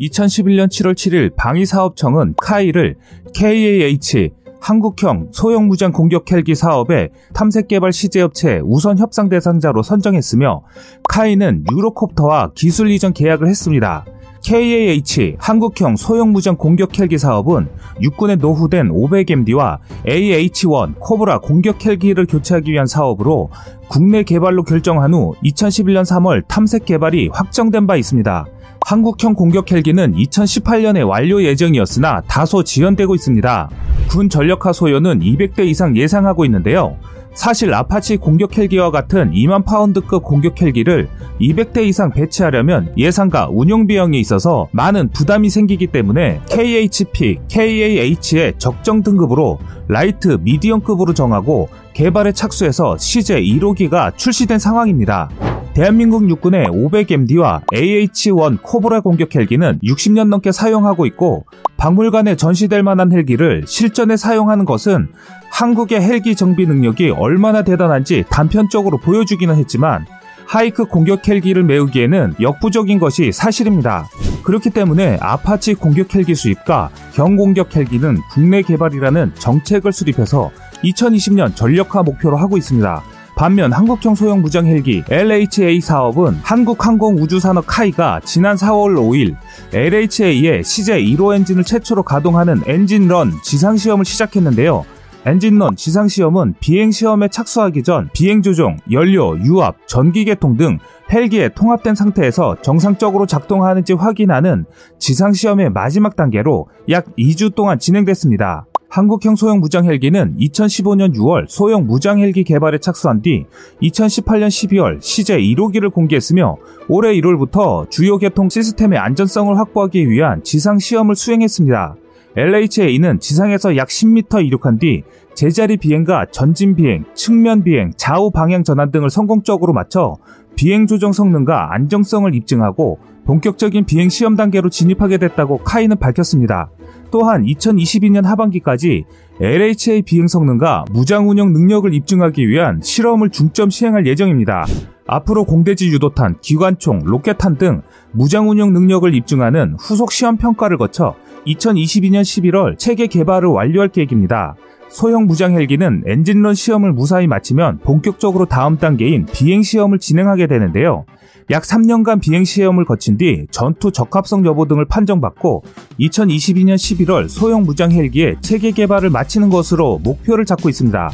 [0.00, 2.96] 2011년 7월 7일 방위사업청은 카이를
[3.34, 4.30] KAH
[4.60, 10.62] 한국형 소형 무장 공격 헬기 사업의 탐색 개발 시제 업체 우선 협상 대상자로 선정했으며
[11.08, 14.06] 카이는 유로콥터와 기술 이전 계약을 했습니다.
[14.42, 17.68] KAH 한국형 소형 무장 공격 헬기 사업은
[18.00, 23.50] 육군에 노후된 500MD와 AH-1 코브라 공격 헬기를 교체하기 위한 사업으로
[23.88, 28.46] 국내 개발로 결정한 후 2011년 3월 탐색 개발이 확정된 바 있습니다.
[28.84, 33.70] 한국형 공격 헬기는 2018년에 완료 예정이었으나 다소 지연되고 있습니다.
[34.10, 36.98] 군 전력화 소요는 200대 이상 예상하고 있는데요.
[37.32, 41.08] 사실 아파치 공격 헬기와 같은 2만 파운드급 공격 헬기를
[41.40, 49.58] 200대 이상 배치하려면 예산과 운용 비용이 있어서 많은 부담이 생기기 때문에 KHP, KAH의 적정 등급으로
[49.88, 55.30] light, medium급으로 정하고 개발에 착수해서 시제 1호기가 출시된 상황입니다.
[55.74, 63.64] 대한민국 육군의 500MD와 AH-1 코브라 공격 헬기는 60년 넘게 사용하고 있고 박물관에 전시될 만한 헬기를
[63.66, 65.08] 실전에 사용하는 것은
[65.50, 70.04] 한국의 헬기 정비 능력이 얼마나 대단한지 단편적으로 보여주기는 했지만
[70.46, 74.08] 하이급 공격 헬기를 메우기에는 역부족인 것이 사실입니다.
[74.42, 80.50] 그렇기 때문에 아파치 공격 헬기 수입과 경공격 헬기는 국내 개발이라는 정책을 수립해서
[80.84, 83.02] 2020년 전력화 목표로 하고 있습니다.
[83.36, 89.34] 반면 한국형 소형 무장 헬기 LHA 사업은 한국항공우주산업 카이가 지난 4월 5일
[89.72, 94.84] LHA의 시제 1호 엔진을 최초로 가동하는 엔진런 지상시험을 시작했는데요.
[95.26, 100.78] 엔진런 지상시험은 비행시험에 착수하기 전 비행조종, 연료, 유압, 전기계통 등
[101.10, 104.66] 헬기에 통합된 상태에서 정상적으로 작동하는지 확인하는
[104.98, 108.66] 지상시험의 마지막 단계로 약 2주 동안 진행됐습니다.
[108.94, 113.44] 한국형 소형 무장 헬기는 2015년 6월 소형 무장 헬기 개발에 착수한 뒤
[113.82, 121.16] 2018년 12월 시제 1호기를 공개했으며 올해 1월부터 주요 개통 시스템의 안전성을 확보하기 위한 지상 시험을
[121.16, 121.96] 수행했습니다.
[122.36, 125.02] LHA는 지상에서 약 10m 이륙한 뒤
[125.34, 130.18] 제자리 비행과 전진 비행, 측면 비행, 좌우 방향 전환 등을 성공적으로 마쳐
[130.54, 136.70] 비행 조정 성능과 안정성을 입증하고 본격적인 비행 시험 단계로 진입하게 됐다고 카이는 밝혔습니다.
[137.10, 139.04] 또한 2022년 하반기까지
[139.40, 144.64] LHA 비행 성능과 무장 운영 능력을 입증하기 위한 실험을 중점 시행할 예정입니다.
[145.06, 151.14] 앞으로 공대지 유도탄, 기관총, 로켓탄 등 무장 운영 능력을 입증하는 후속 시험 평가를 거쳐
[151.46, 154.56] 2022년 11월 체계 개발을 완료할 계획입니다.
[154.94, 161.04] 소형 무장 헬기는 엔진런 시험을 무사히 마치면 본격적으로 다음 단계인 비행 시험을 진행하게 되는데요.
[161.50, 165.64] 약 3년간 비행 시험을 거친 뒤 전투 적합성 여부 등을 판정받고
[165.98, 171.10] 2022년 11월 소형 무장 헬기의 체계 개발을 마치는 것으로 목표를 잡고 있습니다.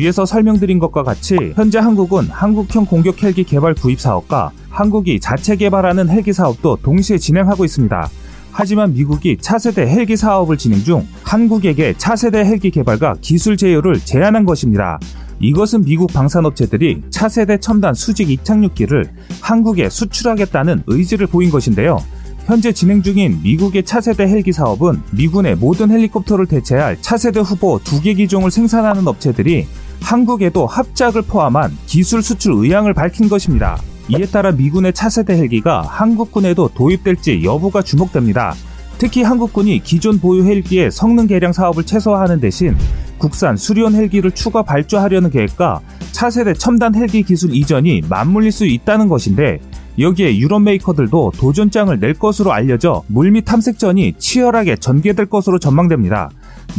[0.00, 6.08] 위에서 설명드린 것과 같이 현재 한국은 한국형 공격 헬기 개발 구입 사업과 한국이 자체 개발하는
[6.08, 8.08] 헬기 사업도 동시에 진행하고 있습니다.
[8.52, 14.98] 하지만 미국이 차세대 헬기 사업을 진행 중 한국에게 차세대 헬기 개발과 기술 제휴를 제안한 것입니다.
[15.40, 19.10] 이것은 미국 방산업체들이 차세대 첨단 수직 이착륙기를
[19.40, 21.98] 한국에 수출하겠다는 의지를 보인 것인데요.
[22.46, 28.12] 현재 진행 중인 미국의 차세대 헬기 사업은 미군의 모든 헬리콥터를 대체할 차세대 후보 두 개
[28.14, 29.66] 기종을 생산하는 업체들이
[30.02, 33.78] 한국에도 합작을 포함한 기술 수출 의향을 밝힌 것입니다.
[34.10, 38.54] 이에 따라 미군의 차세대 헬기가 한국군에도 도입될지 여부가 주목됩니다.
[38.98, 42.76] 특히 한국군이 기존 보유 헬기의 성능 개량 사업을 최소화하는 대신
[43.18, 49.60] 국산 수리온 헬기를 추가 발주하려는 계획과 차세대 첨단 헬기 기술 이전이 맞물릴 수 있다는 것인데
[49.98, 56.30] 여기에 유럽 메이커들도 도전장을 낼 것으로 알려져 물밑 탐색전이 치열하게 전개될 것으로 전망됩니다.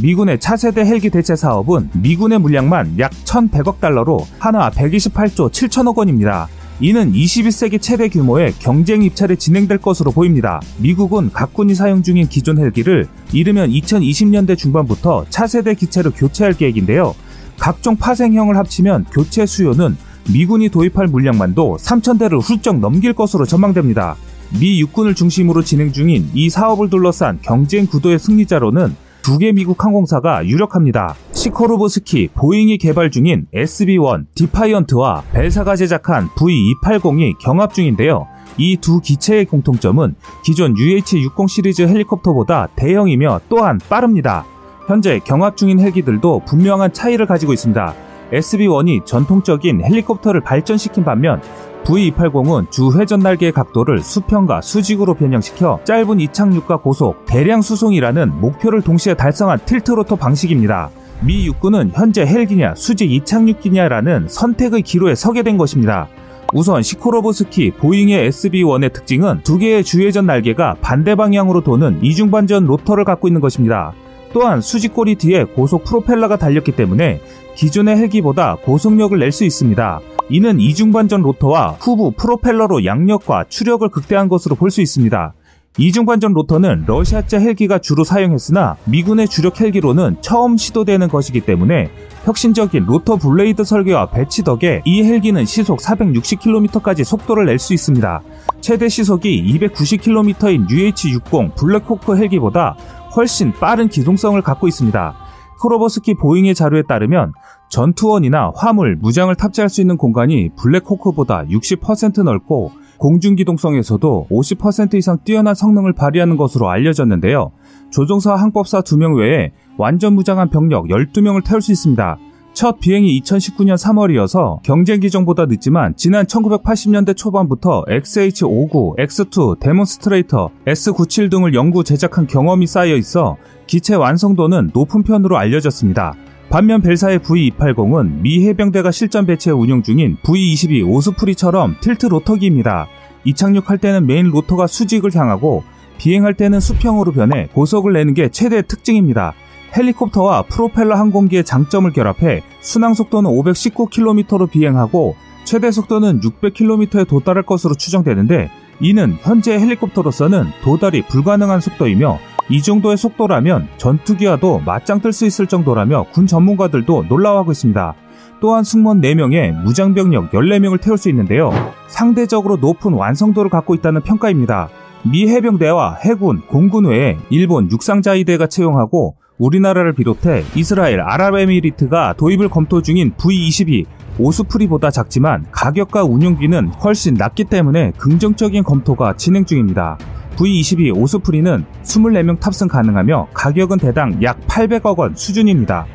[0.02, 6.50] 미군의 차세대 헬기 대체 사업은 미군의 물량만 약 1,100억 달러로 하나 128조 7천억 원입니다.
[6.84, 10.60] 이는 21세기 최대 규모의 경쟁 입찰이 진행될 것으로 보입니다.
[10.80, 17.14] 미국은 각군이 사용 중인 기존 헬기를 이르면 2020년대 중반부터 차세대 기체로 교체할 계획인데요.
[17.60, 19.96] 각종 파생형을 합치면 교체 수요는
[20.34, 24.16] 미군이 도입할 물량만도 3천대를 훌쩍 넘길 것으로 전망됩니다.
[24.60, 30.44] 미 육군을 중심으로 진행 중인 이 사업을 둘러싼 경쟁 구도의 승리자로는 두 개 미국 항공사가
[30.48, 31.14] 유력합니다.
[31.42, 38.28] 시코르스키, 보잉이 개발 중인 SB-1, 디파이언트와 벨사가 제작한 V280이 경합 중인데요.
[38.58, 44.46] 이 두 기체의 공통점은 기존 UH-60 시리즈 헬리콥터보다 대형이며 또한 빠릅니다.
[44.86, 47.96] 현재 경합 중인 헬기들도 분명한 차이를 가지고 있습니다.
[48.32, 51.42] SB-1이 전통적인 헬리콥터를 발전시킨 반면
[51.86, 59.16] V280은 주 회전 날개의 각도를 수평과 수직으로 변형시켜 짧은 이착륙과 고속, 대량 수송이라는 목표를 동시에
[59.16, 60.92] 달성한 틸트로터 방식입니다.
[61.24, 66.08] 미 육군은 현재 헬기냐 수직 이착륙기냐라는 선택의 기로에 서게 된 것입니다.
[66.54, 73.28] 우선 시코르스키 보잉의 SB-1의 특징은 두 개의 주회전 날개가 반대 방향으로 도는 이중반전 로터를 갖고
[73.28, 73.94] 있는 것입니다.
[74.34, 77.22] 또한 수직꼬리 뒤에 고속 프로펠러가 달렸기 때문에
[77.56, 80.00] 기존의 헬기보다 고속력을 낼 수 있습니다.
[80.30, 85.34] 이는 이중반전 로터와 후부 프로펠러로 양력과 추력을 극대화한 것으로 볼 수 있습니다.
[85.78, 91.90] 이중반전 로터는 러시아제 헬기가 주로 사용했으나 미군의 주력 헬기로는 처음 시도되는 것이기 때문에
[92.26, 98.22] 혁신적인 로터 블레이드 설계와 배치 덕에 이 헬기는 시속 460km까지 속도를 낼 수 있습니다.
[98.60, 102.76] 최대 시속이 290km인 UH-60 블랙호크 헬기보다
[103.16, 105.16] 훨씬 빠른 기동성을 갖고 있습니다.
[105.62, 107.34] 시코르스키 보잉의 자료에 따르면
[107.70, 115.94] 전투원이나 화물, 무장을 탑재할 수 있는 공간이 블랙호크보다 60% 넓고 공중기동성에서도 50% 이상 뛰어난 성능을
[115.94, 117.52] 발휘하는 것으로 알려졌는데요.
[117.90, 122.18] 조종사 항법사 2명 외에 완전 무장한 병력 12명을 태울 수 있습니다.
[122.54, 131.54] 첫 비행이 2019년 3월이어서 경쟁 기종보다 늦지만 지난 1980년대 초반부터 XH-59, X2, demonstrator, S97 등을
[131.56, 133.38] 연구 제작한 경험이 쌓여 있어
[133.68, 136.14] 기체 완성도는 높은 편으로 알려졌습니다.
[136.52, 142.90] 반면 벨사의 V280은 미 해병대가 실전 배치에 운용 중인 V22 오스프리처럼 틸트 로터기입니다.
[143.24, 145.64] 이착륙할 때는 메인 로터가 수직을 향하고
[145.98, 149.34] 비행할 때는 수평으로 변해 고속을 내는 게 최대 특징입니다.
[149.78, 155.16] 헬리콥터와 프로펠러 항공기의 장점을 결합해 순항 속도는 519km로 비행하고
[155.46, 158.52] 최대 속도는 600km에 도달할 것으로 추정되는데
[158.82, 162.20] 이는 현재 헬리콥터로서는 도달이 불가능한 속도이며
[162.52, 167.96] 이 정도의 속도라면 전투기와도 맞짱 뜰 수 있을 정도라며 군 전문가들도 놀라워하고 있습니다.
[168.42, 171.52] 또한 승무원 4명에 무장병력 14명을 태울 수 있는데요.
[171.88, 174.68] 상대적으로 높은 완성도를 갖고 있다는 평가입니다.
[175.10, 183.14] 미 해병대와 해군, 공군 외에 일본 육상자위대가 채용하고 우리나라를 비롯해 이스라엘, 아랍에미리트가 도입을 검토 중인
[183.18, 183.86] V-22
[184.20, 189.98] 오스프리보다 작지만 가격과 운용비는 훨씬 낮기 때문에 긍정적인 검토가 진행 중입니다.
[190.42, 195.86] V22 오스프리는 24명 탑승 가능하며 가격은 대당 약 800억 원 수준입니다.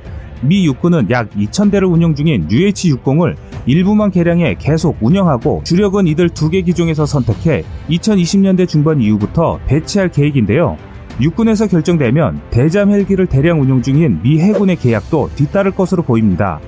[0.42, 3.34] 미 육군은 약 2000대를 운영 중인 UH-60을
[3.66, 10.76] 일부만 개량해 계속 운영하고 주력은 이들 두 개 기종에서 선택해 2020년대 중반 이후부터 배치할 계획인데요.
[11.20, 16.60] 육군에서 결정되면 대잠 헬기를 대량 운용 중인 미 해군의 계약도 뒤따를 것으로 보입니다.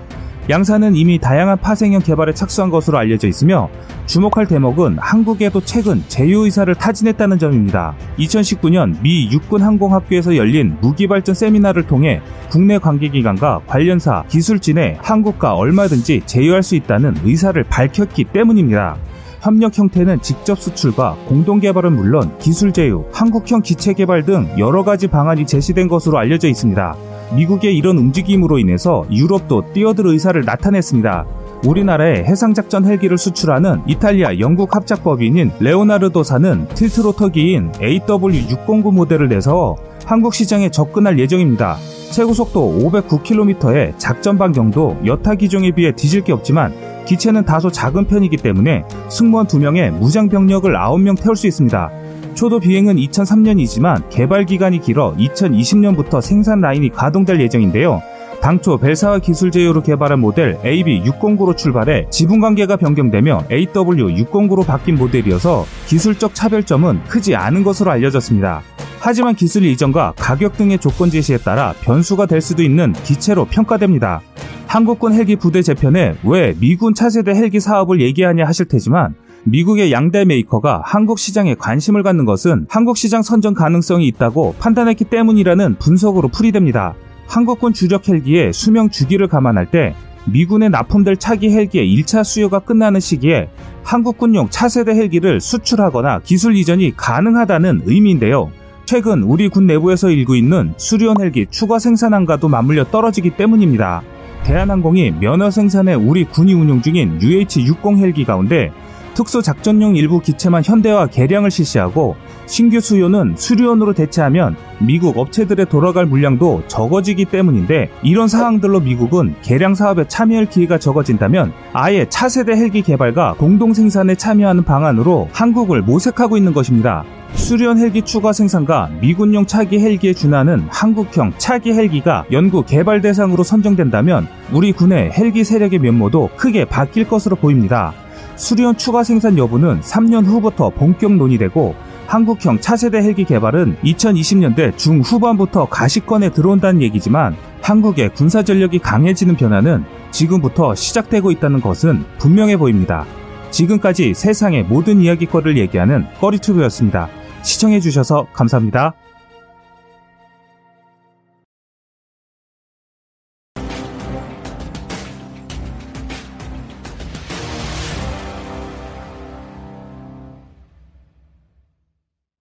[0.51, 3.69] 양사는 이미 다양한 파생형 개발에 착수한 것으로 알려져 있으며
[4.07, 7.95] 주목할 대목은 한국에도 최근 제휴의사를 타진했다는 점입니다.
[8.19, 16.63] 2019년 미 육군 항공학교에서 열린 무기발전 세미나를 통해 국내 관계기관과 관련사, 기술진에 한국과 얼마든지 제휴할
[16.63, 18.97] 수 있다는 의사를 밝혔기 때문입니다.
[19.43, 25.09] 협력 형태는 직접 수출과 공동 개발은 물론 기술 제휴, 한국형 기체 개발 등 여러 가지
[25.09, 26.97] 방안이 제시된 것으로 알려져 있습니다.
[27.35, 31.27] 미국의 이런 움직임으로 인해서 유럽도 뛰어들 의사를 나타냈습니다.
[31.65, 41.19] 우리나라에 해상작전 헬기를 수출하는 이탈리아 영국 합작법인인 레오나르도사는 틸트로터기인 AW609 모델을 내서 한국 시장에 접근할
[41.19, 41.77] 예정입니다.
[42.11, 46.73] 최고 속도 509km의 작전 반경도 여타 기종에 비해 뒤질 게 없지만
[47.05, 51.91] 기체는 다소 작은 편이기 때문에 승무원 2명에 무장 병력을 9명 태울 수 있습니다.
[52.39, 58.01] 초도 비행은 2003년이지만 개발 기간이 길어 2020년부터 생산 라인이 가동될 예정인데요.
[58.41, 66.37] 당초 벨사와 기술 제휴로 개발한 모델 AB609로 출발해 지분 관계가 변경되며 AW609로 바뀐 모델이어서 기술적
[66.37, 68.63] 차별점은 크지 않은 것으로 알려졌습니다.
[69.01, 74.21] 하지만 기술 이전과 가격 등의 조건 제시에 따라 변수가 될 수도 있는 기체로 평가됩니다.
[74.69, 79.17] 한국군 헬기 부대 재편에 왜 미군 차세대 헬기 사업을 얘기하냐 하실 테지만
[79.51, 85.77] 미국의 양대 메이커가 한국 시장에 관심을 갖는 것은 한국 시장 선전 가능성이 있다고 판단했기 때문이라는
[85.79, 86.95] 분석으로 풀이됩니다.
[87.27, 89.95] 한국군 주력 헬기의 수명 주기를 감안할 때
[90.27, 93.49] 미군에 납품될 차기 헬기의 1차 수요가 끝나는 시기에
[93.85, 98.51] 한국군용 차세대 헬기를 수출하거나 기술 이전이 가능하다는 의미인데요.
[98.85, 104.03] 최근 우리 군 내부에서 일고 있는 수리온 헬기 추가 생산안과도 맞물려 떨어지기 때문입니다.
[104.45, 108.73] 대한항공이 면허 생산에 우리 군이 운용 중인 UH-60 헬기 가운데
[109.19, 112.15] 특수작전용 일부 기체만 현대화 개량을 실시하고
[112.47, 120.07] 신규 수요는 수리온으로 대체하면 미국 업체들의 돌아갈 물량도 적어지기 때문인데 이런 사항들로 미국은 개량 사업에
[120.07, 127.03] 참여할 기회가 적어진다면 아예 차세대 헬기 개발과 공동 생산에 참여하는 방안으로 한국을 모색하고 있는 것입니다.
[127.35, 134.29] 수리온 헬기 추가 생산과 미군용 차기 헬기에 준하는 한국형 차기 헬기가 연구 개발 대상으로 선정된다면
[134.53, 137.93] 우리 군의 헬기 세력의 면모도 크게 바뀔 것으로 보입니다.
[138.39, 141.75] 수리온 추가 생산 여부는 3년 후부터 본격 논의되고
[142.07, 150.75] 한국형 차세대 헬기 개발은 2020년대 중후반부터 가시권에 들어온다는 얘기지만 한국의 군사 전력이 강해지는 변화는 지금부터
[150.75, 153.05] 시작되고 있다는 것은 분명해 보입니다.
[153.51, 157.09] 지금까지 세상의 모든 이야기거리를 얘기하는 꺼리튜브였습니다.
[157.43, 158.95] 시청해주셔서 감사합니다.